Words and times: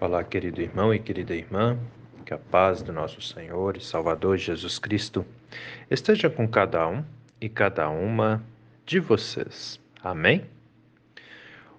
Olá, 0.00 0.24
querido 0.24 0.62
irmão 0.62 0.94
e 0.94 0.98
querida 0.98 1.34
irmã, 1.34 1.78
que 2.24 2.32
a 2.32 2.38
paz 2.38 2.80
do 2.80 2.90
nosso 2.90 3.20
Senhor 3.20 3.76
e 3.76 3.84
Salvador 3.84 4.38
Jesus 4.38 4.78
Cristo 4.78 5.26
esteja 5.90 6.30
com 6.30 6.48
cada 6.48 6.88
um 6.88 7.04
e 7.38 7.50
cada 7.50 7.90
uma 7.90 8.42
de 8.86 8.98
vocês. 8.98 9.78
Amém? 10.02 10.46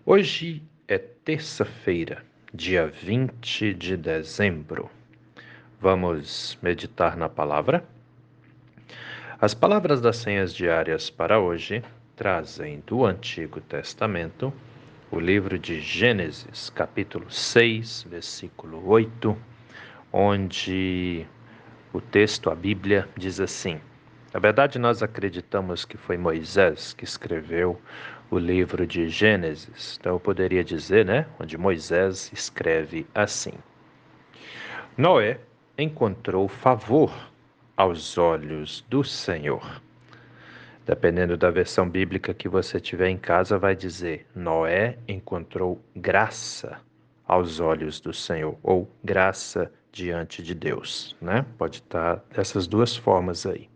Hoje 0.05 0.61
é 0.87 0.99
terça-feira, 0.99 2.23
dia 2.53 2.85
20 2.85 3.73
de 3.73 3.97
dezembro. 3.97 4.87
Vamos 5.79 6.59
meditar 6.61 7.17
na 7.17 7.27
palavra? 7.27 7.83
As 9.41 9.55
palavras 9.55 9.99
das 9.99 10.17
senhas 10.17 10.53
diárias 10.53 11.09
para 11.09 11.39
hoje 11.39 11.83
trazem 12.15 12.83
do 12.85 13.03
Antigo 13.03 13.59
Testamento 13.61 14.53
o 15.11 15.19
livro 15.19 15.59
de 15.59 15.81
Gênesis, 15.81 16.69
capítulo 16.69 17.29
6, 17.29 18.07
versículo 18.09 18.87
8, 18.87 19.37
onde 20.11 21.27
o 21.91 21.99
texto, 21.99 22.49
a 22.49 22.55
Bíblia, 22.55 23.09
diz 23.17 23.41
assim: 23.41 23.81
Na 24.33 24.39
verdade, 24.39 24.79
nós 24.79 25.03
acreditamos 25.03 25.83
que 25.83 25.97
foi 25.97 26.15
Moisés 26.15 26.93
que 26.93 27.03
escreveu 27.03 27.79
o 28.29 28.39
livro 28.39 28.87
de 28.87 29.09
Gênesis. 29.09 29.97
Então, 29.99 30.13
eu 30.13 30.19
poderia 30.19 30.63
dizer, 30.63 31.05
né, 31.05 31.27
onde 31.37 31.57
Moisés 31.57 32.31
escreve 32.33 33.05
assim: 33.13 33.53
Noé 34.97 35.41
encontrou 35.77 36.47
favor 36.47 37.11
aos 37.75 38.17
olhos 38.17 38.85
do 38.89 39.03
Senhor. 39.03 39.81
Dependendo 40.85 41.37
da 41.37 41.51
versão 41.51 41.87
bíblica 41.87 42.33
que 42.33 42.49
você 42.49 42.79
tiver 42.79 43.09
em 43.09 43.17
casa, 43.17 43.57
vai 43.57 43.75
dizer: 43.75 44.25
Noé 44.35 44.97
encontrou 45.07 45.79
graça 45.95 46.79
aos 47.27 47.59
olhos 47.59 47.99
do 47.99 48.11
Senhor, 48.13 48.57
ou 48.63 48.89
graça 49.03 49.71
diante 49.91 50.41
de 50.41 50.55
Deus, 50.55 51.15
né? 51.21 51.45
Pode 51.57 51.77
estar 51.77 52.23
dessas 52.33 52.65
duas 52.65 52.95
formas 52.95 53.45
aí. 53.45 53.69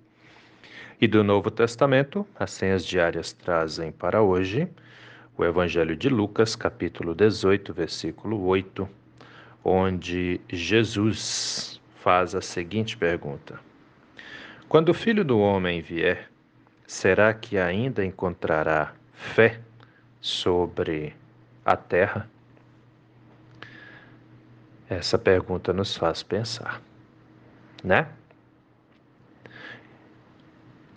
E 0.99 1.07
do 1.07 1.23
Novo 1.23 1.52
Testamento, 1.52 2.25
as 2.39 2.52
senhas 2.52 2.85
diárias 2.85 3.33
trazem 3.33 3.91
para 3.91 4.22
hoje 4.22 4.67
o 5.38 5.44
Evangelho 5.44 5.95
de 5.95 6.09
Lucas, 6.09 6.55
capítulo 6.55 7.13
18, 7.13 7.73
versículo 7.73 8.45
8, 8.45 8.88
onde 9.63 10.39
Jesus 10.49 11.81
faz 12.01 12.33
a 12.33 12.41
seguinte 12.41 12.97
pergunta: 12.97 13.59
Quando 14.67 14.89
o 14.89 14.94
filho 14.94 15.23
do 15.23 15.38
homem 15.38 15.81
vier, 15.81 16.29
será 16.88 17.33
que 17.33 17.58
ainda 17.58 18.05
encontrará 18.05 18.94
fé 19.14 19.59
sobre 20.22 21.16
a 21.64 21.75
terra? 21.75 22.30
Essa 24.88 25.17
pergunta 25.17 25.73
nos 25.73 25.97
faz 25.97 26.22
pensar, 26.22 26.81
né? 27.83 28.08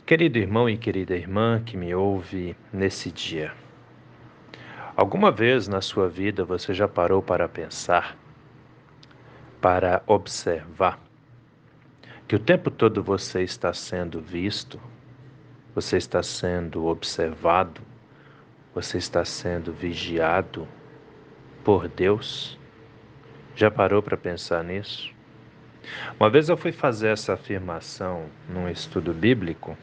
Querido 0.05 0.39
irmão 0.39 0.69
e 0.69 0.77
querida 0.77 1.14
irmã 1.14 1.62
que 1.64 1.77
me 1.77 1.94
ouve 1.94 2.56
nesse 2.72 3.11
dia, 3.11 3.53
alguma 4.97 5.31
vez 5.31 5.69
na 5.69 5.81
sua 5.81 6.09
vida 6.09 6.44
você 6.44 6.72
já 6.72 6.89
parou 6.89 7.22
para 7.22 7.48
pensar, 7.48 8.16
para 9.61 10.03
observar, 10.06 10.98
que 12.27 12.36
o 12.36 12.39
tempo 12.39 12.70
todo 12.70 13.03
você 13.03 13.42
está 13.42 13.72
sendo 13.72 14.20
visto, 14.20 14.81
você 15.80 15.96
está 15.96 16.24
sendo 16.24 16.86
observado, 16.86 17.80
você 18.74 18.98
está 18.98 19.24
sendo 19.24 19.72
vigiado 19.72 20.66
por 21.62 21.86
Deus? 21.86 22.58
Já 23.54 23.70
parou 23.70 24.02
para 24.02 24.16
pensar 24.16 24.64
nisso? 24.64 25.14
Uma 26.18 26.28
vez 26.28 26.48
eu 26.48 26.56
fui 26.56 26.72
fazer 26.72 27.10
essa 27.10 27.34
afirmação 27.34 28.26
num 28.48 28.68
estudo 28.68 29.14
bíblico. 29.14 29.78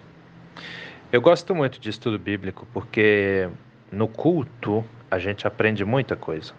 Eu 1.14 1.22
gosto 1.22 1.56
muito 1.56 1.80
de 1.80 1.90
estudo 1.90 2.20
bíblico 2.20 2.68
porque 2.74 3.50
no 3.90 4.10
culto 4.10 4.84
a 5.10 5.18
gente 5.18 5.48
aprende 5.48 5.86
muita 5.86 6.18
coisa, 6.18 6.54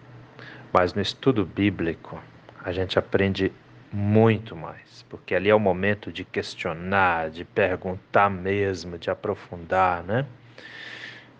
mas 0.73 0.95
no 0.95 1.01
estudo 1.01 1.45
bíblico 1.45 2.19
a 2.65 2.71
gente 2.71 2.97
aprende 2.97 3.51
muito 3.91 4.55
mais, 4.55 5.05
porque 5.09 5.33
ali 5.33 5.49
é 5.49 5.55
o 5.55 5.59
momento 5.59 6.11
de 6.11 6.23
questionar, 6.23 7.29
de 7.29 7.45
perguntar 7.45 8.29
mesmo, 8.29 8.97
de 8.97 9.09
aprofundar, 9.09 10.03
né? 10.03 10.25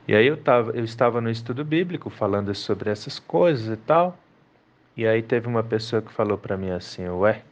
E 0.07 0.15
aí 0.15 0.25
eu, 0.25 0.37
tava, 0.37 0.71
eu 0.71 0.85
estava 0.85 1.19
no 1.19 1.29
estudo 1.29 1.65
bíblico 1.65 2.09
falando 2.09 2.53
sobre 2.55 2.89
essas 2.89 3.19
coisas 3.19 3.67
e 3.67 3.77
tal, 3.77 4.17
e 4.95 5.05
aí 5.05 5.21
teve 5.21 5.47
uma 5.47 5.63
pessoa 5.63 6.01
que 6.01 6.11
falou 6.11 6.37
para 6.37 6.55
mim 6.55 6.71
assim, 6.71 7.07
ué, 7.09 7.43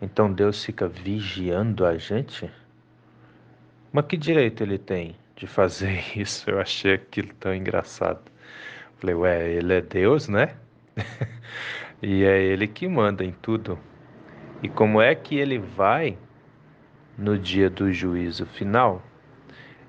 então 0.00 0.32
Deus 0.32 0.64
fica 0.64 0.88
vigiando 0.88 1.86
a 1.86 1.96
gente? 1.96 2.50
Mas 3.92 4.06
que 4.06 4.16
direito 4.16 4.62
ele 4.62 4.78
tem 4.78 5.14
de 5.36 5.46
fazer 5.46 6.02
isso? 6.18 6.50
Eu 6.50 6.60
achei 6.60 6.94
aquilo 6.94 7.32
tão 7.34 7.54
engraçado. 7.54 8.20
Falei, 8.98 9.14
ué, 9.14 9.52
ele 9.52 9.74
é 9.74 9.80
Deus, 9.80 10.28
né? 10.28 10.56
E 12.06 12.22
é 12.22 12.42
Ele 12.42 12.68
que 12.68 12.86
manda 12.86 13.24
em 13.24 13.32
tudo. 13.32 13.78
E 14.62 14.68
como 14.68 15.00
é 15.00 15.14
que 15.14 15.36
Ele 15.36 15.58
vai 15.58 16.18
no 17.16 17.38
dia 17.38 17.70
do 17.70 17.90
juízo 17.90 18.44
final? 18.44 19.02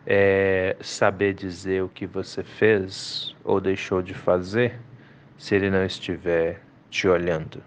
É 0.08 0.78
saber 0.80 1.34
dizer 1.34 1.84
o 1.84 1.90
que 1.90 2.08
você 2.08 2.42
fez 2.42 3.36
ou 3.44 3.59
deixou 3.59 4.02
de 4.02 4.14
fazer 4.14 4.80
se 5.38 5.56
Ele 5.56 5.70
não 5.70 5.84
estiver 5.84 6.62
te 6.90 7.06
olhando, 7.06 7.62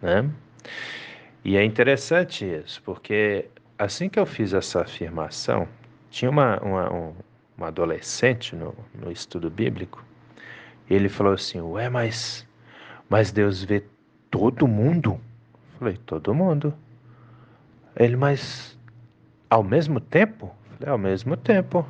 né? 0.00 0.30
E 1.44 1.56
é 1.56 1.64
interessante 1.64 2.44
isso, 2.44 2.80
porque 2.84 3.46
assim 3.76 4.08
que 4.08 4.20
eu 4.20 4.26
fiz 4.26 4.52
essa 4.52 4.82
afirmação, 4.82 5.66
tinha 6.08 6.30
uma, 6.30 6.56
uma, 6.60 6.92
um, 6.92 7.14
uma 7.58 7.66
adolescente 7.66 8.54
no, 8.54 8.72
no 8.94 9.10
estudo 9.10 9.50
bíblico, 9.50 10.04
ele 10.88 11.08
falou 11.08 11.32
assim: 11.32 11.60
Ué, 11.60 11.88
mas 11.88 12.46
mas 13.10 13.32
Deus 13.32 13.64
vê 13.64 13.82
todo 14.30 14.68
mundo? 14.68 15.20
Falei, 15.80 15.98
todo 16.06 16.32
mundo. 16.32 16.72
Ele, 17.96 18.16
mas 18.16 18.78
ao 19.50 19.64
mesmo 19.64 19.98
tempo? 19.98 20.54
Falei, 20.78 20.92
ao 20.92 20.98
mesmo 20.98 21.36
tempo. 21.36 21.84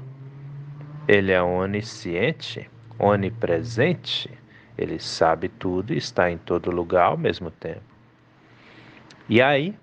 Ele 1.07 1.31
é 1.31 1.43
onisciente, 1.43 2.71
onipresente, 2.99 4.31
ele 4.79 4.99
sabe 4.99 5.49
tudo 5.51 5.93
e 5.93 5.99
está 5.99 6.31
em 6.31 6.39
todo 6.39 6.71
lugar 6.71 7.07
ao 7.07 7.19
mesmo 7.19 7.51
tempo. 7.51 7.83
E 9.29 9.43
aí, 9.43 9.77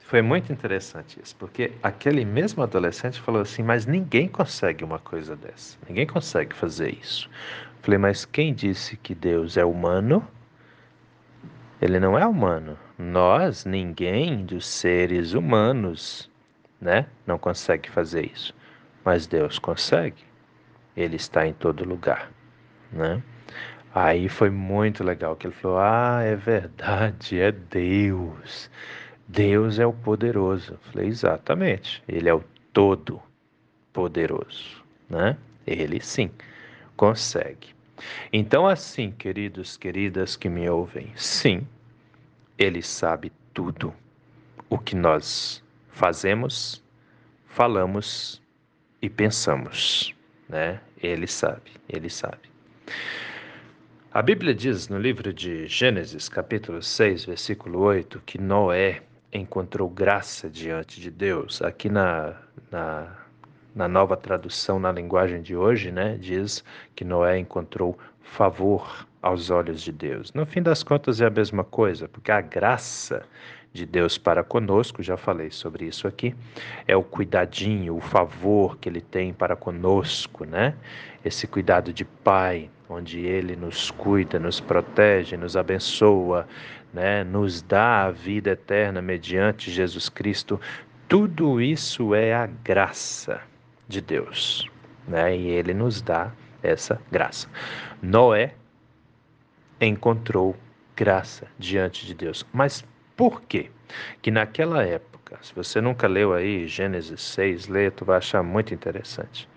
foi 0.00 0.20
muito 0.20 0.52
interessante 0.52 1.18
isso, 1.22 1.34
porque 1.36 1.72
aquele 1.82 2.24
mesmo 2.24 2.62
adolescente 2.62 3.20
falou 3.20 3.40
assim: 3.40 3.62
Mas 3.62 3.86
ninguém 3.86 4.28
consegue 4.28 4.84
uma 4.84 4.98
coisa 4.98 5.34
dessa, 5.34 5.78
ninguém 5.88 6.06
consegue 6.06 6.54
fazer 6.54 6.90
isso. 7.00 7.30
Falei, 7.84 7.98
mas 7.98 8.24
quem 8.24 8.54
disse 8.54 8.96
que 8.96 9.14
Deus 9.14 9.58
é 9.58 9.64
humano? 9.64 10.26
Ele 11.84 12.00
não 12.00 12.18
é 12.18 12.26
humano. 12.26 12.78
Nós, 12.96 13.66
ninguém 13.66 14.42
dos 14.46 14.66
seres 14.66 15.34
humanos, 15.34 16.30
né, 16.80 17.04
não 17.26 17.38
consegue 17.38 17.90
fazer 17.90 18.24
isso. 18.32 18.54
Mas 19.04 19.26
Deus 19.26 19.58
consegue. 19.58 20.24
Ele 20.96 21.16
está 21.16 21.46
em 21.46 21.52
todo 21.52 21.84
lugar, 21.84 22.30
né? 22.90 23.22
Aí 23.94 24.30
foi 24.30 24.48
muito 24.48 25.04
legal 25.04 25.36
que 25.36 25.46
ele 25.46 25.54
falou: 25.54 25.76
"Ah, 25.78 26.22
é 26.22 26.34
verdade, 26.34 27.38
é 27.38 27.52
Deus. 27.52 28.70
Deus 29.28 29.78
é 29.78 29.84
o 29.84 29.92
poderoso". 29.92 30.72
Eu 30.72 30.78
falei: 30.90 31.08
"Exatamente. 31.08 32.02
Ele 32.08 32.30
é 32.30 32.34
o 32.34 32.42
todo 32.72 33.20
poderoso, 33.92 34.82
né? 35.06 35.36
Ele 35.66 36.00
sim 36.00 36.30
consegue. 36.96 37.74
Então, 38.32 38.66
assim, 38.66 39.10
queridos, 39.10 39.76
queridas 39.76 40.34
que 40.34 40.48
me 40.48 40.68
ouvem, 40.68 41.12
sim, 41.14 41.66
Ele 42.58 42.82
sabe 42.82 43.32
tudo 43.52 43.92
o 44.70 44.78
que 44.78 44.94
nós 44.94 45.62
fazemos, 45.88 46.82
falamos 47.46 48.40
e 49.00 49.08
pensamos, 49.10 50.14
né? 50.48 50.80
Ele 51.02 51.26
sabe, 51.26 51.72
Ele 51.88 52.08
sabe. 52.08 52.50
A 54.12 54.22
Bíblia 54.22 54.54
diz 54.54 54.88
no 54.88 54.98
livro 54.98 55.32
de 55.32 55.66
Gênesis, 55.66 56.28
capítulo 56.28 56.82
6, 56.82 57.24
versículo 57.24 57.80
8, 57.80 58.22
que 58.24 58.38
Noé 58.38 59.02
encontrou 59.32 59.90
graça 59.90 60.48
diante 60.48 61.00
de 61.00 61.10
Deus. 61.10 61.60
Aqui 61.60 61.88
na, 61.88 62.36
na 62.70 63.24
na 63.74 63.88
nova 63.88 64.16
tradução 64.16 64.78
na 64.78 64.92
linguagem 64.92 65.42
de 65.42 65.56
hoje, 65.56 65.90
né, 65.90 66.16
diz 66.16 66.62
que 66.94 67.04
Noé 67.04 67.38
encontrou 67.38 67.98
favor 68.24 69.06
aos 69.22 69.50
olhos 69.50 69.80
de 69.80 69.92
Deus. 69.92 70.32
No 70.32 70.44
fim 70.44 70.62
das 70.62 70.82
contas 70.82 71.20
é 71.20 71.26
a 71.26 71.30
mesma 71.30 71.64
coisa, 71.64 72.08
porque 72.08 72.30
a 72.30 72.40
graça 72.40 73.24
de 73.72 73.84
Deus 73.84 74.16
para 74.16 74.44
conosco, 74.44 75.02
já 75.02 75.16
falei 75.16 75.50
sobre 75.50 75.86
isso 75.86 76.06
aqui, 76.06 76.34
é 76.86 76.96
o 76.96 77.02
cuidadinho, 77.02 77.96
o 77.96 78.00
favor 78.00 78.78
que 78.78 78.88
ele 78.88 79.00
tem 79.00 79.32
para 79.32 79.56
conosco, 79.56 80.44
né? 80.44 80.74
Esse 81.24 81.46
cuidado 81.46 81.92
de 81.92 82.04
pai, 82.04 82.70
onde 82.88 83.20
ele 83.20 83.56
nos 83.56 83.90
cuida, 83.90 84.38
nos 84.38 84.60
protege, 84.60 85.36
nos 85.36 85.56
abençoa, 85.56 86.46
né? 86.92 87.24
Nos 87.24 87.62
dá 87.62 88.04
a 88.04 88.10
vida 88.10 88.50
eterna 88.50 89.02
mediante 89.02 89.72
Jesus 89.72 90.08
Cristo. 90.08 90.60
Tudo 91.08 91.60
isso 91.60 92.14
é 92.14 92.32
a 92.32 92.46
graça 92.46 93.40
de 93.88 94.00
Deus, 94.00 94.70
né? 95.08 95.36
E 95.36 95.48
ele 95.48 95.74
nos 95.74 96.00
dá 96.00 96.30
essa 96.66 97.00
graça. 97.10 97.48
Noé 98.02 98.54
encontrou 99.80 100.56
graça 100.96 101.46
diante 101.58 102.06
de 102.06 102.14
Deus. 102.14 102.46
Mas 102.52 102.84
por 103.16 103.42
quê? 103.42 103.70
Que 104.22 104.30
naquela 104.30 104.82
época, 104.82 105.38
se 105.42 105.54
você 105.54 105.80
nunca 105.80 106.06
leu 106.06 106.32
aí 106.32 106.66
Gênesis 106.66 107.20
6, 107.20 107.68
lê, 107.68 107.90
tu 107.90 108.04
vai 108.04 108.18
achar 108.18 108.42
muito 108.42 108.72
interessante. 108.74 109.48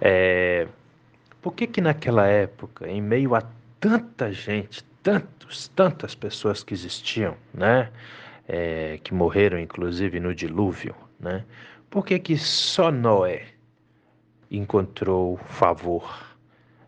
É, 0.00 0.66
por 1.40 1.54
que 1.54 1.66
que 1.66 1.80
naquela 1.80 2.26
época, 2.26 2.88
em 2.88 3.00
meio 3.00 3.34
a 3.34 3.42
tanta 3.80 4.32
gente, 4.32 4.84
tantos, 5.02 5.68
tantas 5.68 6.14
pessoas 6.14 6.64
que 6.64 6.74
existiam, 6.74 7.36
né? 7.52 7.90
É, 8.46 8.98
que 9.02 9.14
morreram 9.14 9.58
inclusive 9.58 10.20
no 10.20 10.34
dilúvio, 10.34 10.94
né? 11.18 11.44
Por 11.88 12.04
que 12.04 12.18
que 12.18 12.36
só 12.36 12.90
Noé 12.90 13.46
encontrou 14.50 15.36
favor 15.38 16.33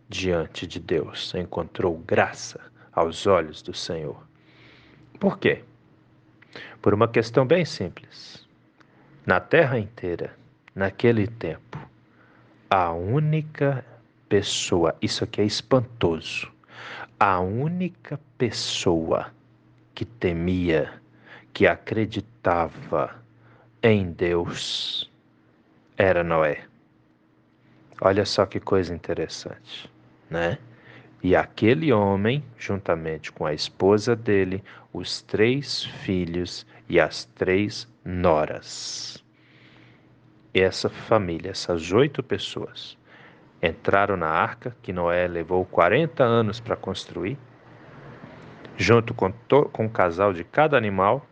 diante 0.09 0.67
de 0.67 0.79
Deus, 0.79 1.35
encontrou 1.35 1.99
graça 1.99 2.61
aos 2.93 3.27
olhos 3.27 3.63
do 3.63 3.75
Senhor. 3.75 4.27
Por 5.19 5.39
quê? 5.39 5.65
Por 6.81 6.95
uma 6.95 7.09
questão 7.09 7.47
bem 7.47 7.65
simples. 7.65 8.47
Na 9.25 9.41
terra 9.41 9.79
inteira, 9.79 10.37
naquele 10.75 11.27
tempo, 11.27 11.79
a 12.71 12.93
única 12.93 13.85
pessoa, 14.29 14.97
isso 15.03 15.25
aqui 15.25 15.41
é 15.41 15.45
espantoso, 15.45 16.53
a 17.19 17.41
única 17.41 18.21
pessoa 18.39 19.33
que 19.95 20.05
temia, 20.05 20.93
que 21.53 21.67
acreditava 21.67 23.17
em 23.83 24.13
Deus, 24.13 25.11
era 25.97 26.23
Noé. 26.23 26.65
Olha 28.01 28.25
só 28.27 28.45
que 28.45 28.61
coisa 28.61 28.95
interessante 28.95 29.91
né? 30.29 30.59
E 31.23 31.35
aquele 31.35 31.93
homem, 31.93 32.45
juntamente 32.57 33.33
com 33.33 33.47
a 33.47 33.55
esposa 33.55 34.15
dele, 34.15 34.63
os 34.93 35.23
três 35.23 35.85
filhos 35.85 36.67
e 36.89 37.01
as 37.01 37.25
três 37.25 37.89
noras. 38.05 39.25
Essa 40.55 40.89
família, 40.89 41.51
essas 41.51 41.91
oito 41.93 42.23
pessoas, 42.23 42.97
entraram 43.63 44.17
na 44.17 44.29
arca, 44.29 44.77
que 44.83 44.93
Noé 44.93 45.27
levou 45.27 45.65
40 45.65 46.23
anos 46.23 46.61
para 46.61 46.77
construir, 46.77 47.37
junto 48.77 49.13
com, 49.15 49.33
com 49.73 49.87
o 49.87 49.91
casal 49.91 50.33
de 50.33 50.45
cada 50.45 50.77
animal, 50.77 51.27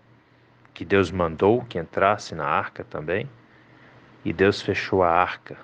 que 0.73 0.85
Deus 0.85 1.11
mandou 1.11 1.65
que 1.65 1.79
entrasse 1.79 2.35
na 2.35 2.47
arca 2.47 2.83
também, 2.85 3.29
e 4.25 4.33
Deus 4.33 4.61
fechou 4.61 5.03
a 5.03 5.11
arca 5.11 5.57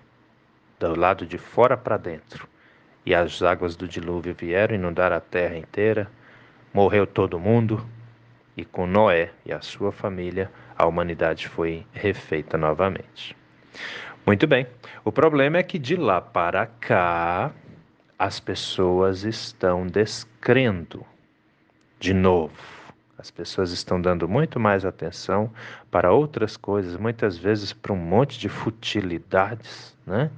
do 0.78 0.98
lado 0.98 1.26
de 1.26 1.36
fora 1.36 1.76
para 1.76 1.96
dentro 1.96 2.49
e 3.10 3.14
as 3.14 3.42
águas 3.42 3.74
do 3.74 3.88
dilúvio 3.88 4.32
vieram 4.32 4.76
inundar 4.76 5.10
a 5.10 5.18
terra 5.18 5.56
inteira, 5.56 6.08
morreu 6.72 7.04
todo 7.08 7.40
mundo, 7.40 7.84
e 8.56 8.64
com 8.64 8.86
Noé 8.86 9.32
e 9.44 9.52
a 9.52 9.60
sua 9.60 9.90
família, 9.90 10.48
a 10.78 10.86
humanidade 10.86 11.48
foi 11.48 11.84
refeita 11.92 12.56
novamente. 12.56 13.36
Muito 14.24 14.46
bem, 14.46 14.64
o 15.04 15.10
problema 15.10 15.58
é 15.58 15.62
que 15.64 15.76
de 15.76 15.96
lá 15.96 16.20
para 16.20 16.66
cá, 16.66 17.50
as 18.16 18.38
pessoas 18.38 19.24
estão 19.24 19.88
descrendo 19.88 21.04
de 21.98 22.14
novo. 22.14 22.54
As 23.18 23.28
pessoas 23.28 23.72
estão 23.72 24.00
dando 24.00 24.28
muito 24.28 24.60
mais 24.60 24.84
atenção 24.84 25.50
para 25.90 26.12
outras 26.12 26.56
coisas, 26.56 26.96
muitas 26.96 27.36
vezes 27.36 27.72
para 27.72 27.92
um 27.92 27.96
monte 27.96 28.38
de 28.38 28.48
futilidades, 28.48 29.96
né? 30.06 30.30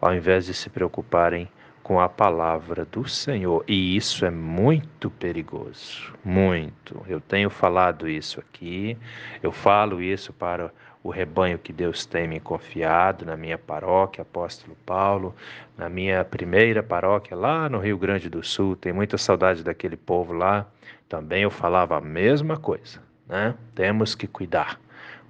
Ao 0.00 0.14
invés 0.14 0.46
de 0.46 0.54
se 0.54 0.70
preocuparem 0.70 1.50
com 1.82 2.00
a 2.00 2.08
palavra 2.08 2.84
do 2.84 3.08
Senhor. 3.08 3.64
E 3.66 3.96
isso 3.96 4.24
é 4.24 4.30
muito 4.30 5.10
perigoso, 5.10 6.12
muito. 6.24 7.02
Eu 7.08 7.20
tenho 7.20 7.50
falado 7.50 8.08
isso 8.08 8.40
aqui, 8.40 8.96
eu 9.42 9.50
falo 9.52 10.02
isso 10.02 10.32
para 10.32 10.70
o 11.02 11.10
rebanho 11.10 11.58
que 11.58 11.72
Deus 11.72 12.04
tem 12.04 12.28
me 12.28 12.40
confiado 12.40 13.24
na 13.24 13.36
minha 13.36 13.56
paróquia, 13.56 14.22
Apóstolo 14.22 14.76
Paulo, 14.84 15.34
na 15.76 15.88
minha 15.88 16.24
primeira 16.24 16.82
paróquia 16.82 17.36
lá 17.36 17.68
no 17.68 17.78
Rio 17.78 17.96
Grande 17.96 18.28
do 18.28 18.42
Sul. 18.42 18.76
Tem 18.76 18.92
muita 18.92 19.16
saudade 19.16 19.62
daquele 19.62 19.96
povo 19.96 20.32
lá. 20.32 20.66
Também 21.08 21.42
eu 21.42 21.50
falava 21.50 21.96
a 21.96 22.00
mesma 22.00 22.56
coisa, 22.58 23.00
né? 23.26 23.54
Temos 23.74 24.14
que 24.14 24.26
cuidar. 24.26 24.78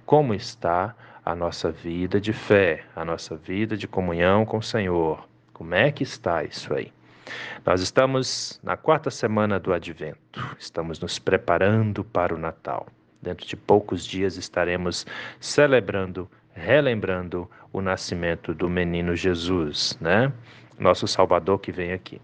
Como 0.05 0.33
está 0.33 0.95
a 1.23 1.35
nossa 1.35 1.71
vida 1.71 2.19
de 2.19 2.33
fé, 2.33 2.83
a 2.95 3.05
nossa 3.05 3.35
vida 3.35 3.77
de 3.77 3.87
comunhão 3.87 4.45
com 4.45 4.57
o 4.57 4.63
Senhor? 4.63 5.29
Como 5.59 5.75
é 5.75 5.91
que 5.91 6.03
está 6.03 6.41
isso 6.41 6.73
aí? 6.73 6.89
Nós 7.65 7.81
estamos 7.81 8.57
na 8.63 8.77
quarta 8.77 9.11
semana 9.11 9.59
do 9.59 9.73
Advento, 9.73 10.55
estamos 10.57 11.01
nos 11.01 11.19
preparando 11.19 12.01
para 12.01 12.33
o 12.33 12.37
Natal. 12.37 12.87
Dentro 13.21 13.45
de 13.45 13.57
poucos 13.57 14.05
dias 14.05 14.37
estaremos 14.37 15.05
celebrando, 15.37 16.31
relembrando 16.53 17.51
o 17.73 17.81
nascimento 17.81 18.53
do 18.53 18.69
menino 18.69 19.17
Jesus, 19.17 19.97
né? 19.99 20.31
Nosso 20.79 21.05
Salvador 21.09 21.59
que 21.59 21.73
vem 21.73 21.91
aqui. 21.91 22.21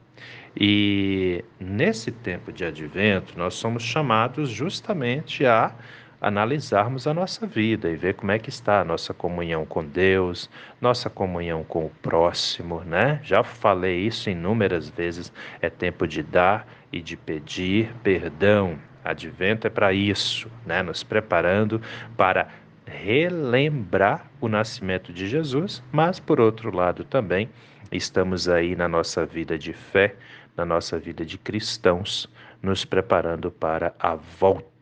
E 0.55 1.43
nesse 1.59 2.13
tempo 2.13 2.53
de 2.53 2.63
advento, 2.63 3.37
nós 3.37 3.55
somos 3.55 3.83
chamados 3.83 4.47
justamente 4.47 5.45
a 5.45 5.75
analisarmos 6.19 7.07
a 7.07 7.13
nossa 7.13 7.45
vida 7.45 7.89
e 7.89 7.95
ver 7.95 8.15
como 8.15 8.31
é 8.31 8.39
que 8.39 8.49
está 8.49 8.81
a 8.81 8.83
nossa 8.83 9.13
comunhão 9.13 9.65
com 9.65 9.83
Deus, 9.83 10.49
nossa 10.79 11.09
comunhão 11.09 11.63
com 11.63 11.85
o 11.85 11.89
próximo, 12.01 12.81
né? 12.83 13.19
Já 13.23 13.43
falei 13.43 14.07
isso 14.07 14.29
inúmeras 14.29 14.89
vezes, 14.89 15.31
é 15.61 15.69
tempo 15.69 16.07
de 16.07 16.23
dar 16.23 16.67
e 16.91 17.01
de 17.01 17.15
pedir 17.15 17.93
perdão. 18.03 18.79
Advento 19.03 19.67
é 19.67 19.69
para 19.69 19.93
isso, 19.93 20.49
né? 20.65 20.81
Nos 20.81 21.03
preparando 21.03 21.81
para 22.17 22.47
relembrar 22.85 24.25
o 24.39 24.47
nascimento 24.47 25.11
de 25.11 25.27
Jesus, 25.27 25.83
mas 25.91 26.19
por 26.19 26.39
outro 26.39 26.75
lado 26.75 27.03
também 27.03 27.49
estamos 27.91 28.47
aí 28.47 28.75
na 28.75 28.87
nossa 28.87 29.25
vida 29.25 29.57
de 29.57 29.73
fé, 29.73 30.15
na 30.55 30.65
nossa 30.65 30.97
vida 30.97 31.25
de 31.25 31.37
cristãos, 31.37 32.29
nos 32.61 32.85
preparando 32.85 33.51
para 33.51 33.93
a 33.99 34.15
volta 34.15 34.74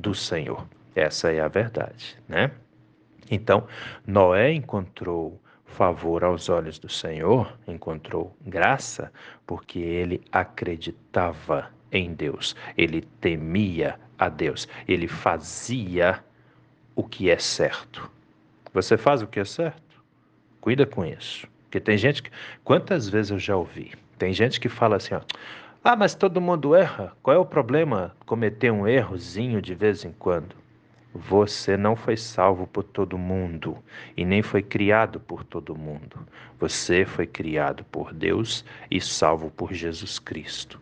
do 0.00 0.14
Senhor. 0.14 0.66
Essa 0.94 1.30
é 1.30 1.40
a 1.40 1.48
verdade, 1.48 2.16
né? 2.28 2.50
Então, 3.30 3.66
Noé 4.06 4.52
encontrou 4.52 5.40
favor 5.64 6.24
aos 6.24 6.48
olhos 6.48 6.78
do 6.78 6.88
Senhor, 6.88 7.56
encontrou 7.66 8.36
graça, 8.44 9.12
porque 9.46 9.78
ele 9.78 10.20
acreditava 10.32 11.70
em 11.92 12.12
Deus, 12.12 12.56
ele 12.76 13.02
temia 13.20 13.98
a 14.18 14.28
Deus, 14.28 14.68
ele 14.86 15.06
fazia 15.06 16.22
o 16.96 17.04
que 17.04 17.30
é 17.30 17.38
certo. 17.38 18.10
Você 18.72 18.96
faz 18.96 19.22
o 19.22 19.26
que 19.26 19.40
é 19.40 19.44
certo? 19.44 20.02
Cuida 20.60 20.84
com 20.84 21.04
isso. 21.04 21.46
Porque 21.62 21.80
tem 21.80 21.96
gente 21.96 22.22
que. 22.22 22.30
Quantas 22.64 23.08
vezes 23.08 23.30
eu 23.30 23.38
já 23.38 23.56
ouvi? 23.56 23.92
Tem 24.18 24.32
gente 24.32 24.60
que 24.60 24.68
fala 24.68 24.96
assim, 24.96 25.14
ó. 25.14 25.20
Ah, 25.82 25.96
mas 25.96 26.14
todo 26.14 26.42
mundo 26.42 26.74
erra. 26.74 27.16
Qual 27.22 27.34
é 27.34 27.38
o 27.38 27.46
problema 27.46 28.14
cometer 28.26 28.70
um 28.70 28.86
errozinho 28.86 29.62
de 29.62 29.74
vez 29.74 30.04
em 30.04 30.12
quando? 30.12 30.54
Você 31.14 31.74
não 31.74 31.96
foi 31.96 32.18
salvo 32.18 32.66
por 32.66 32.84
todo 32.84 33.16
mundo 33.16 33.78
e 34.14 34.22
nem 34.22 34.42
foi 34.42 34.62
criado 34.62 35.18
por 35.18 35.42
todo 35.42 35.74
mundo. 35.74 36.18
Você 36.58 37.06
foi 37.06 37.26
criado 37.26 37.82
por 37.84 38.12
Deus 38.12 38.62
e 38.90 39.00
salvo 39.00 39.50
por 39.50 39.72
Jesus 39.72 40.18
Cristo. 40.18 40.78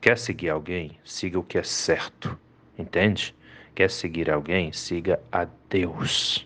Quer 0.00 0.18
seguir 0.18 0.48
alguém? 0.48 0.98
Siga 1.04 1.38
o 1.38 1.44
que 1.44 1.56
é 1.56 1.62
certo. 1.62 2.36
Entende? 2.76 3.36
Quer 3.72 3.88
seguir 3.88 4.32
alguém? 4.32 4.72
Siga 4.72 5.20
a 5.30 5.46
Deus. 5.70 6.44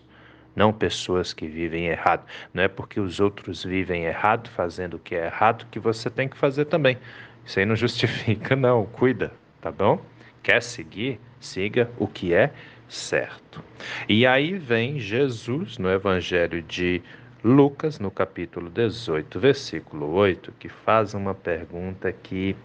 Não 0.55 0.71
pessoas 0.71 1.33
que 1.33 1.47
vivem 1.47 1.87
errado. 1.87 2.23
Não 2.53 2.61
é 2.61 2.67
porque 2.67 2.99
os 2.99 3.19
outros 3.19 3.63
vivem 3.63 4.03
errado, 4.03 4.47
fazendo 4.51 4.97
o 4.97 4.99
que 4.99 5.15
é 5.15 5.25
errado, 5.25 5.65
que 5.71 5.79
você 5.79 6.11
tem 6.11 6.29
que 6.29 6.37
fazer 6.37 6.65
também. 6.65 6.99
Isso 7.45 7.59
aí 7.59 7.65
não 7.65 7.75
justifica, 7.75 8.55
não. 8.55 8.85
Cuida, 8.85 9.31
tá 9.61 9.71
bom? 9.71 9.99
Quer 10.41 10.61
seguir? 10.61 11.19
Siga 11.39 11.89
o 11.97 12.07
que 12.07 12.33
é 12.33 12.51
certo. 12.87 13.63
E 14.07 14.25
aí 14.25 14.57
vem 14.57 14.99
Jesus 14.99 15.77
no 15.77 15.89
Evangelho 15.89 16.61
de 16.61 17.01
Lucas, 17.43 17.99
no 17.99 18.09
capítulo 18.09 18.69
18, 18.69 19.39
versículo 19.39 20.11
8, 20.11 20.53
que 20.59 20.69
faz 20.69 21.13
uma 21.13 21.33
pergunta 21.33 22.11
que, 22.11 22.55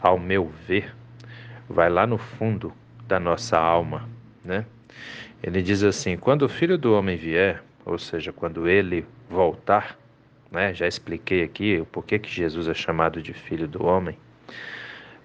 ao 0.00 0.18
meu 0.18 0.52
ver, 0.66 0.94
vai 1.68 1.88
lá 1.88 2.06
no 2.06 2.18
fundo 2.18 2.72
da 3.06 3.18
nossa 3.18 3.58
alma, 3.58 4.08
né? 4.44 4.66
Ele 5.42 5.62
diz 5.62 5.82
assim: 5.82 6.16
quando 6.16 6.42
o 6.42 6.48
Filho 6.48 6.76
do 6.76 6.92
Homem 6.94 7.16
vier, 7.16 7.62
ou 7.84 7.98
seja, 7.98 8.32
quando 8.32 8.68
ele 8.68 9.06
voltar, 9.28 9.98
né? 10.54 10.72
Já 10.72 10.86
expliquei 10.86 11.42
aqui 11.42 11.80
o 11.80 11.84
porquê 11.84 12.18
que 12.18 12.30
Jesus 12.30 12.68
é 12.68 12.74
chamado 12.74 13.20
de 13.20 13.34
Filho 13.34 13.66
do 13.66 13.84
Homem. 13.84 14.16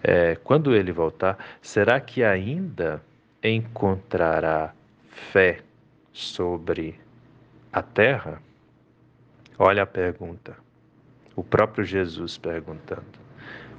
É, 0.04 0.36
quando 0.44 0.76
ele 0.76 0.92
voltar, 0.92 1.38
será 1.62 2.00
que 2.00 2.24
ainda 2.24 3.02
encontrará 3.44 4.74
fé 5.10 5.60
sobre 6.12 7.00
a 7.72 7.82
terra? 7.82 8.42
Olha 9.58 9.84
a 9.84 9.86
pergunta. 9.86 10.58
O 11.36 11.44
próprio 11.44 11.86
Jesus 11.86 12.38
perguntando. 12.38 13.20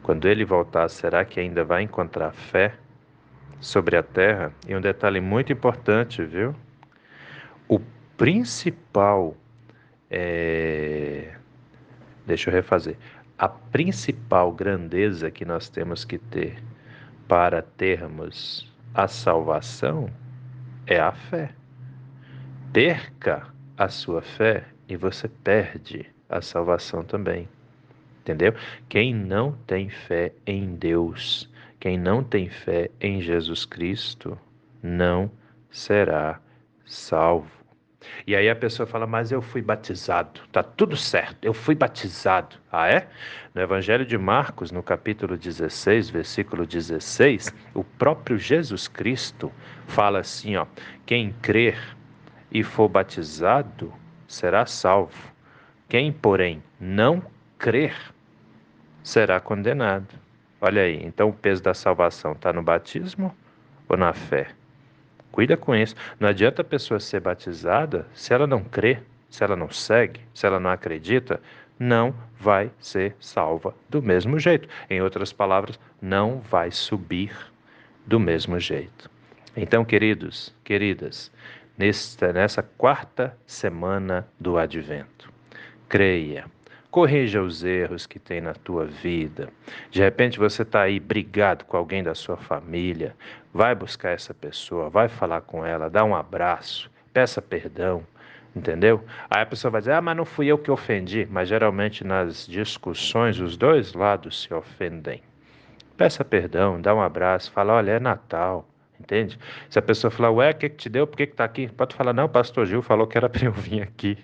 Quando 0.02 0.28
ele 0.28 0.44
voltar, 0.44 0.88
será 0.88 1.24
que 1.24 1.40
ainda 1.40 1.64
vai 1.64 1.82
encontrar 1.82 2.32
fé 2.32 2.74
sobre 3.60 3.96
a 3.96 4.02
terra? 4.02 4.52
E 4.66 4.74
um 4.74 4.80
detalhe 4.80 5.20
muito 5.20 5.52
importante, 5.52 6.24
viu? 6.24 6.54
O 7.68 7.80
principal. 8.16 9.36
É... 10.10 11.39
Deixa 12.30 12.48
eu 12.48 12.54
refazer. 12.54 12.96
A 13.36 13.48
principal 13.48 14.52
grandeza 14.52 15.32
que 15.32 15.44
nós 15.44 15.68
temos 15.68 16.04
que 16.04 16.16
ter 16.16 16.62
para 17.26 17.60
termos 17.60 18.72
a 18.94 19.08
salvação 19.08 20.08
é 20.86 21.00
a 21.00 21.10
fé. 21.10 21.52
Perca 22.72 23.48
a 23.76 23.88
sua 23.88 24.22
fé 24.22 24.64
e 24.88 24.96
você 24.96 25.26
perde 25.26 26.06
a 26.28 26.40
salvação 26.40 27.02
também. 27.02 27.48
Entendeu? 28.20 28.54
Quem 28.88 29.12
não 29.12 29.50
tem 29.66 29.90
fé 29.90 30.32
em 30.46 30.76
Deus, 30.76 31.50
quem 31.80 31.98
não 31.98 32.22
tem 32.22 32.48
fé 32.48 32.92
em 33.00 33.20
Jesus 33.20 33.64
Cristo, 33.64 34.38
não 34.80 35.28
será 35.68 36.40
salvo. 36.86 37.59
E 38.26 38.34
aí 38.34 38.48
a 38.48 38.56
pessoa 38.56 38.86
fala, 38.86 39.06
mas 39.06 39.30
eu 39.30 39.42
fui 39.42 39.60
batizado, 39.60 40.40
tá 40.50 40.62
tudo 40.62 40.96
certo, 40.96 41.44
eu 41.44 41.52
fui 41.52 41.74
batizado. 41.74 42.56
Ah, 42.72 42.88
é? 42.88 43.08
No 43.54 43.60
Evangelho 43.60 44.06
de 44.06 44.16
Marcos, 44.16 44.70
no 44.70 44.82
capítulo 44.82 45.36
16, 45.36 46.10
versículo 46.10 46.66
16, 46.66 47.52
o 47.74 47.84
próprio 47.84 48.38
Jesus 48.38 48.88
Cristo 48.88 49.52
fala 49.86 50.20
assim, 50.20 50.56
ó: 50.56 50.66
quem 51.04 51.32
crer 51.42 51.78
e 52.50 52.62
for 52.62 52.88
batizado 52.88 53.92
será 54.26 54.64
salvo. 54.66 55.32
Quem, 55.88 56.12
porém, 56.12 56.62
não 56.80 57.22
crer 57.58 57.96
será 59.02 59.40
condenado. 59.40 60.14
Olha 60.60 60.82
aí, 60.82 61.02
então 61.04 61.28
o 61.28 61.32
peso 61.32 61.62
da 61.62 61.74
salvação 61.74 62.32
está 62.32 62.52
no 62.52 62.62
batismo 62.62 63.34
ou 63.88 63.96
na 63.96 64.12
fé? 64.12 64.48
Cuida 65.32 65.56
com 65.56 65.74
isso. 65.74 65.94
Não 66.18 66.28
adianta 66.28 66.62
a 66.62 66.64
pessoa 66.64 66.98
ser 67.00 67.20
batizada 67.20 68.06
se 68.14 68.32
ela 68.32 68.46
não 68.46 68.62
crê, 68.62 68.98
se 69.28 69.44
ela 69.44 69.56
não 69.56 69.70
segue, 69.70 70.20
se 70.34 70.46
ela 70.46 70.58
não 70.58 70.70
acredita, 70.70 71.40
não 71.78 72.14
vai 72.38 72.70
ser 72.78 73.16
salva 73.18 73.74
do 73.88 74.02
mesmo 74.02 74.38
jeito. 74.38 74.68
Em 74.88 75.00
outras 75.00 75.32
palavras, 75.32 75.78
não 76.00 76.40
vai 76.40 76.70
subir 76.70 77.32
do 78.06 78.20
mesmo 78.20 78.58
jeito. 78.58 79.10
Então, 79.56 79.84
queridos, 79.84 80.54
queridas, 80.62 81.30
nesta, 81.78 82.32
nessa 82.32 82.62
quarta 82.62 83.36
semana 83.46 84.26
do 84.38 84.58
advento, 84.58 85.32
creia 85.88 86.44
corrija 86.90 87.40
os 87.40 87.62
erros 87.62 88.06
que 88.06 88.18
tem 88.18 88.40
na 88.40 88.52
tua 88.52 88.84
vida. 88.84 89.48
De 89.90 90.00
repente 90.00 90.38
você 90.38 90.62
está 90.62 90.82
aí 90.82 90.98
brigado 90.98 91.64
com 91.64 91.76
alguém 91.76 92.02
da 92.02 92.14
sua 92.14 92.36
família, 92.36 93.14
vai 93.52 93.74
buscar 93.74 94.10
essa 94.10 94.32
pessoa, 94.32 94.88
vai 94.88 95.08
falar 95.08 95.40
com 95.40 95.64
ela, 95.64 95.90
dá 95.90 96.04
um 96.04 96.14
abraço, 96.14 96.90
peça 97.12 97.42
perdão, 97.42 98.04
entendeu? 98.54 99.04
Aí 99.28 99.42
a 99.42 99.46
pessoa 99.46 99.70
vai 99.70 99.80
dizer, 99.80 99.92
ah, 99.92 100.00
mas 100.00 100.16
não 100.16 100.24
fui 100.24 100.46
eu 100.46 100.58
que 100.58 100.70
ofendi, 100.70 101.26
mas 101.30 101.48
geralmente 101.48 102.04
nas 102.04 102.46
discussões 102.46 103.40
os 103.40 103.56
dois 103.56 103.92
lados 103.92 104.42
se 104.42 104.54
ofendem. 104.54 105.22
Peça 105.96 106.24
perdão, 106.24 106.80
dá 106.80 106.94
um 106.94 107.02
abraço, 107.02 107.50
fala, 107.52 107.74
olha, 107.74 107.92
é 107.92 108.00
Natal, 108.00 108.66
entende? 108.98 109.38
Se 109.68 109.78
a 109.78 109.82
pessoa 109.82 110.10
falar, 110.10 110.30
ué, 110.30 110.50
o 110.50 110.54
que, 110.54 110.68
que 110.68 110.76
te 110.76 110.88
deu, 110.88 111.06
por 111.06 111.16
que, 111.16 111.26
que 111.26 111.34
tá 111.34 111.44
aqui? 111.44 111.68
Pode 111.68 111.94
falar, 111.94 112.12
não, 112.12 112.28
pastor 112.28 112.66
Gil 112.66 112.82
falou 112.82 113.06
que 113.06 113.18
era 113.18 113.28
para 113.28 113.44
eu 113.44 113.52
vir 113.52 113.82
aqui, 113.82 114.16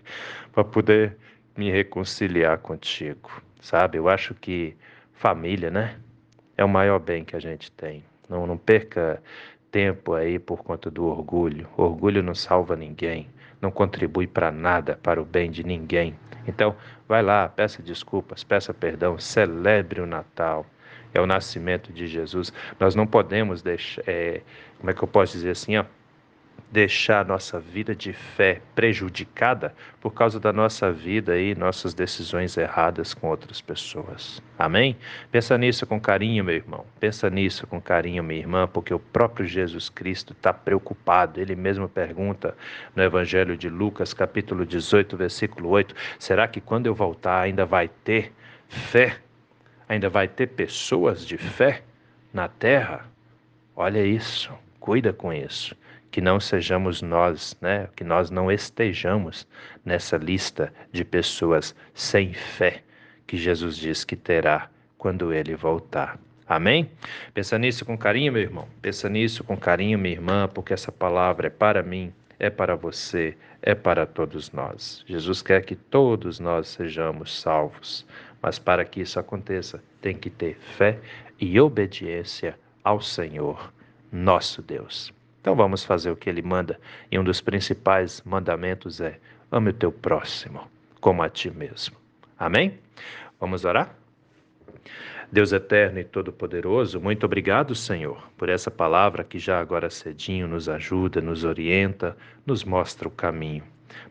para 0.52 0.64
poder 0.64 1.16
me 1.56 1.70
reconciliar 1.70 2.58
contigo, 2.58 3.30
sabe? 3.60 3.98
Eu 3.98 4.08
acho 4.08 4.34
que 4.34 4.76
família, 5.14 5.70
né? 5.70 5.96
É 6.56 6.64
o 6.64 6.68
maior 6.68 6.98
bem 6.98 7.24
que 7.24 7.36
a 7.36 7.40
gente 7.40 7.70
tem. 7.72 8.04
Não, 8.28 8.46
não 8.46 8.56
perca 8.56 9.22
tempo 9.70 10.14
aí 10.14 10.38
por 10.38 10.62
conta 10.62 10.90
do 10.90 11.04
orgulho. 11.04 11.68
O 11.76 11.82
orgulho 11.82 12.22
não 12.22 12.34
salva 12.34 12.76
ninguém, 12.76 13.28
não 13.60 13.70
contribui 13.70 14.26
para 14.26 14.50
nada, 14.50 14.98
para 15.02 15.20
o 15.20 15.24
bem 15.24 15.50
de 15.50 15.62
ninguém. 15.62 16.14
Então, 16.46 16.74
vai 17.08 17.22
lá, 17.22 17.48
peça 17.48 17.82
desculpas, 17.82 18.44
peça 18.44 18.72
perdão, 18.72 19.18
celebre 19.18 20.00
o 20.00 20.06
Natal. 20.06 20.64
É 21.12 21.20
o 21.20 21.26
nascimento 21.26 21.92
de 21.92 22.06
Jesus. 22.06 22.52
Nós 22.78 22.94
não 22.94 23.06
podemos 23.06 23.62
deixar, 23.62 24.02
é, 24.06 24.42
como 24.78 24.90
é 24.90 24.94
que 24.94 25.02
eu 25.02 25.08
posso 25.08 25.32
dizer 25.32 25.50
assim, 25.50 25.76
ó, 25.76 25.84
deixar 26.70 27.24
nossa 27.24 27.60
vida 27.60 27.94
de 27.94 28.12
fé 28.12 28.60
prejudicada 28.74 29.74
por 30.00 30.12
causa 30.12 30.38
da 30.38 30.52
nossa 30.52 30.92
vida 30.92 31.38
e 31.38 31.54
nossas 31.54 31.94
decisões 31.94 32.56
erradas 32.56 33.14
com 33.14 33.28
outras 33.28 33.60
pessoas. 33.60 34.42
Amém? 34.58 34.96
Pensa 35.30 35.56
nisso 35.56 35.86
com 35.86 36.00
carinho, 36.00 36.44
meu 36.44 36.56
irmão. 36.56 36.84
Pensa 36.98 37.30
nisso 37.30 37.66
com 37.66 37.80
carinho, 37.80 38.22
minha 38.22 38.40
irmã, 38.40 38.68
porque 38.68 38.92
o 38.92 38.98
próprio 38.98 39.46
Jesus 39.46 39.88
Cristo 39.88 40.32
está 40.32 40.52
preocupado. 40.52 41.40
Ele 41.40 41.54
mesmo 41.54 41.88
pergunta 41.88 42.56
no 42.94 43.02
Evangelho 43.02 43.56
de 43.56 43.68
Lucas, 43.68 44.12
capítulo 44.12 44.66
18, 44.66 45.16
versículo 45.16 45.70
8: 45.70 45.94
será 46.18 46.48
que 46.48 46.60
quando 46.60 46.86
eu 46.86 46.94
voltar 46.94 47.40
ainda 47.40 47.64
vai 47.64 47.88
ter 47.88 48.32
fé? 48.68 49.16
Ainda 49.88 50.10
vai 50.10 50.26
ter 50.26 50.48
pessoas 50.48 51.24
de 51.24 51.38
fé 51.38 51.82
na 52.34 52.48
terra? 52.48 53.06
Olha 53.74 54.04
isso, 54.04 54.52
cuida 54.80 55.12
com 55.12 55.32
isso 55.32 55.76
que 56.16 56.20
não 56.22 56.40
sejamos 56.40 57.02
nós, 57.02 57.54
né, 57.60 57.90
que 57.94 58.02
nós 58.02 58.30
não 58.30 58.50
estejamos 58.50 59.46
nessa 59.84 60.16
lista 60.16 60.72
de 60.90 61.04
pessoas 61.04 61.76
sem 61.92 62.32
fé 62.32 62.82
que 63.26 63.36
Jesus 63.36 63.76
diz 63.76 64.02
que 64.02 64.16
terá 64.16 64.70
quando 64.96 65.30
ele 65.30 65.54
voltar. 65.54 66.18
Amém? 66.48 66.90
Pensa 67.34 67.58
nisso 67.58 67.84
com 67.84 67.98
carinho, 67.98 68.32
meu 68.32 68.40
irmão. 68.40 68.66
Pensa 68.80 69.10
nisso 69.10 69.44
com 69.44 69.58
carinho, 69.58 69.98
minha 69.98 70.14
irmã, 70.14 70.48
porque 70.48 70.72
essa 70.72 70.90
palavra 70.90 71.48
é 71.48 71.50
para 71.50 71.82
mim, 71.82 72.10
é 72.38 72.48
para 72.48 72.74
você, 72.74 73.36
é 73.60 73.74
para 73.74 74.06
todos 74.06 74.50
nós. 74.52 75.04
Jesus 75.06 75.42
quer 75.42 75.66
que 75.66 75.76
todos 75.76 76.40
nós 76.40 76.68
sejamos 76.68 77.38
salvos, 77.38 78.06
mas 78.40 78.58
para 78.58 78.86
que 78.86 79.02
isso 79.02 79.20
aconteça, 79.20 79.84
tem 80.00 80.16
que 80.16 80.30
ter 80.30 80.56
fé 80.78 80.98
e 81.38 81.60
obediência 81.60 82.58
ao 82.82 83.02
Senhor, 83.02 83.70
nosso 84.10 84.62
Deus. 84.62 85.14
Então 85.46 85.54
vamos 85.54 85.84
fazer 85.84 86.10
o 86.10 86.16
que 86.16 86.28
ele 86.28 86.42
manda, 86.42 86.76
e 87.08 87.16
um 87.16 87.22
dos 87.22 87.40
principais 87.40 88.20
mandamentos 88.26 89.00
é: 89.00 89.20
ame 89.48 89.70
o 89.70 89.72
teu 89.72 89.92
próximo 89.92 90.66
como 91.00 91.22
a 91.22 91.28
ti 91.28 91.52
mesmo. 91.52 91.94
Amém? 92.36 92.80
Vamos 93.38 93.64
orar? 93.64 93.94
Deus 95.30 95.52
eterno 95.52 96.00
e 96.00 96.04
todo-poderoso, 96.04 97.00
muito 97.00 97.24
obrigado, 97.26 97.76
Senhor, 97.76 98.28
por 98.36 98.48
essa 98.48 98.72
palavra 98.72 99.22
que 99.22 99.38
já 99.38 99.60
agora 99.60 99.88
cedinho 99.88 100.48
nos 100.48 100.68
ajuda, 100.68 101.20
nos 101.20 101.44
orienta, 101.44 102.16
nos 102.44 102.64
mostra 102.64 103.06
o 103.06 103.10
caminho. 103.10 103.62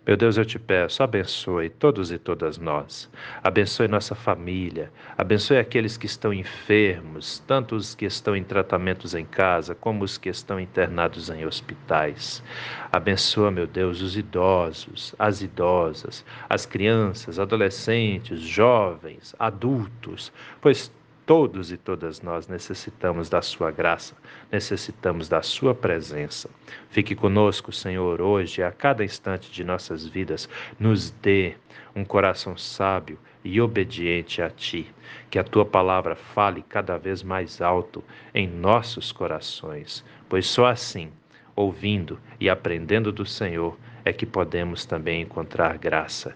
Meu 0.05 0.15
Deus, 0.15 0.37
eu 0.37 0.45
te 0.45 0.59
peço, 0.59 1.01
abençoe 1.01 1.69
todos 1.69 2.11
e 2.11 2.17
todas 2.17 2.57
nós. 2.57 3.09
Abençoe 3.43 3.87
nossa 3.87 4.13
família. 4.13 4.91
Abençoe 5.17 5.57
aqueles 5.57 5.97
que 5.97 6.05
estão 6.05 6.31
enfermos, 6.31 7.43
tanto 7.47 7.75
os 7.75 7.95
que 7.95 8.05
estão 8.05 8.35
em 8.35 8.43
tratamentos 8.43 9.15
em 9.15 9.25
casa, 9.25 9.73
como 9.73 10.03
os 10.03 10.17
que 10.17 10.29
estão 10.29 10.59
internados 10.59 11.29
em 11.29 11.45
hospitais. 11.45 12.43
Abençoa, 12.91 13.49
meu 13.49 13.65
Deus, 13.65 14.01
os 14.01 14.15
idosos, 14.15 15.15
as 15.17 15.41
idosas, 15.41 16.23
as 16.47 16.65
crianças, 16.65 17.39
adolescentes, 17.39 18.41
jovens, 18.41 19.33
adultos, 19.39 20.31
pois 20.61 20.91
Todos 21.25 21.71
e 21.71 21.77
todas 21.77 22.21
nós 22.21 22.47
necessitamos 22.47 23.29
da 23.29 23.41
Sua 23.41 23.71
graça, 23.71 24.15
necessitamos 24.51 25.27
da 25.27 25.41
Sua 25.41 25.73
presença. 25.73 26.47
Fique 26.91 27.15
conosco, 27.15 27.71
Senhor, 27.71 28.21
hoje, 28.21 28.61
a 28.61 28.71
cada 28.71 29.03
instante 29.03 29.51
de 29.51 29.63
nossas 29.63 30.05
vidas. 30.05 30.47
Nos 30.79 31.09
dê 31.09 31.55
um 31.95 32.05
coração 32.05 32.55
sábio 32.55 33.17
e 33.43 33.59
obediente 33.59 34.39
a 34.39 34.51
Ti. 34.51 34.93
Que 35.31 35.39
a 35.39 35.43
Tua 35.43 35.65
palavra 35.65 36.15
fale 36.15 36.61
cada 36.61 36.95
vez 36.95 37.23
mais 37.23 37.59
alto 37.59 38.03
em 38.31 38.47
nossos 38.47 39.11
corações, 39.11 40.05
pois 40.29 40.45
só 40.45 40.67
assim, 40.67 41.11
ouvindo 41.55 42.19
e 42.39 42.47
aprendendo 42.51 43.11
do 43.11 43.25
Senhor, 43.25 43.75
é 44.03 44.13
que 44.13 44.27
podemos 44.27 44.85
também 44.85 45.23
encontrar 45.23 45.75
graça 45.79 46.35